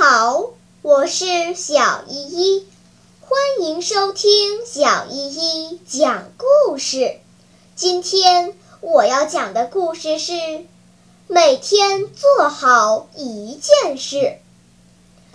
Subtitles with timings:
[0.00, 0.50] 好，
[0.82, 2.66] 我是小依依，
[3.20, 7.16] 欢迎收听小依依讲故事。
[7.74, 10.34] 今天我要讲的故事是
[11.26, 14.38] 每天做好一件事。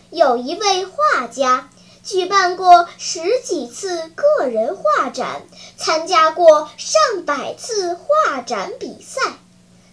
[0.09, 1.69] 有一位画家
[2.01, 5.41] 举办过十几次个人画展，
[5.75, 9.33] 参加过上百次画展比赛。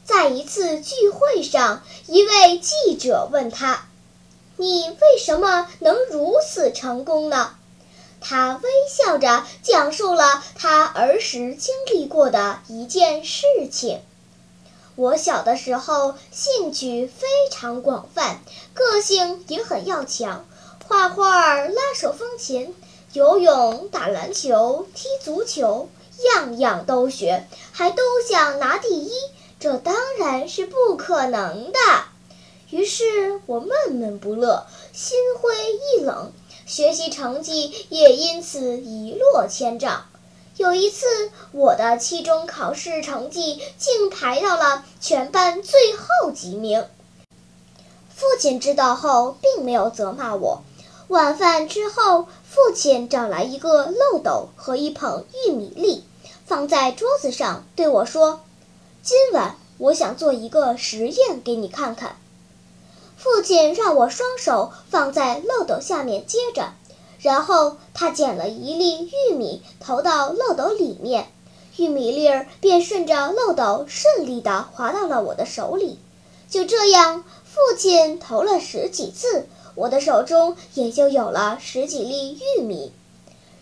[0.04, 3.88] 在一次聚会上，一位记者问他
[4.60, 7.54] ：“你为什么能如此成功呢？”
[8.20, 14.02] 他微笑着讲述了他儿时经历过的一件事情
[14.94, 18.42] ：“我小的时候兴趣非常广泛，
[18.74, 20.44] 个性也很要强，
[20.86, 22.76] 画画、拉手风琴、
[23.14, 25.88] 游泳、打篮球、踢足球，
[26.34, 29.10] 样样都学，还都想拿第一。”
[29.58, 31.78] 这当然是不可能的。
[32.70, 36.32] 于是我闷闷不乐，心灰意冷，
[36.66, 40.04] 学习成绩也因此一落千丈。
[40.56, 41.06] 有一次，
[41.52, 46.86] 我的期中考试成绩竟排到了全班最后几名。
[48.14, 50.62] 父亲知道后，并没有责骂我。
[51.08, 56.04] 晚饭之后，父亲找来一个漏斗和一捧玉米粒，
[56.44, 58.40] 放在桌子上，对我说。
[59.02, 62.16] 今晚我想做一个实验给你看看。
[63.22, 66.72] 父亲让我双手放在漏斗下面接着，
[67.20, 71.30] 然后他捡了一粒玉米投到漏斗里面，
[71.76, 75.98] 玉米粒儿便顺着漏斗顺利地滑到了我的手里。
[76.48, 82.90] 就这样，父亲投了十几次，我的手中也就有了十几粒玉米。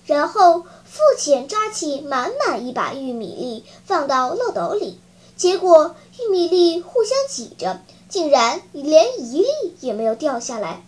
[0.06, 5.00] 然后父亲抓起满满一把玉米粒放到漏斗里。
[5.36, 9.48] 结果玉米粒互相挤着，竟然连一粒
[9.80, 10.82] 也没有掉下来。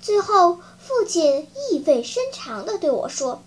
[0.00, 3.42] 最后，父亲意味深长地对我说：“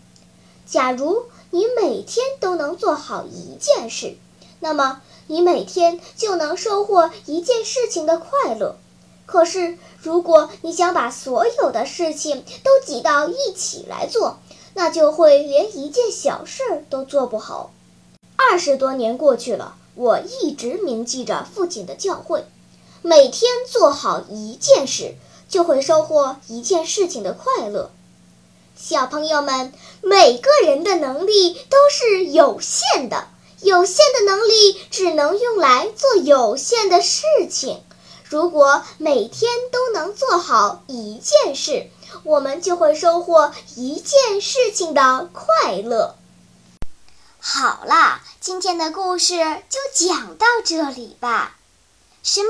[0.65, 4.15] 假如你每天都能做好一件事，
[4.59, 8.77] 那么你每天就能收获一件事情的快乐。
[9.25, 14.39] 可是，如果你想把所有的事情都挤到一起来做，
[14.73, 17.71] 那就会连一件小事都做不好。”
[18.35, 19.75] 二十多年过去了。
[19.93, 22.43] 我一直铭记着父亲的教诲：
[23.03, 25.15] 每天做好一件事，
[25.49, 27.91] 就会收获一件事情的快乐。
[28.75, 33.27] 小朋友们，每个人的能力都是有限的，
[33.61, 37.83] 有限的能力只能用来做有限的事情。
[38.23, 41.89] 如果每天都能做好一件事，
[42.23, 46.15] 我们就会收获一件事情的快乐。
[47.39, 49.35] 好啦，今天的故事
[49.69, 51.57] 就讲到这里吧。
[52.21, 52.49] 什么？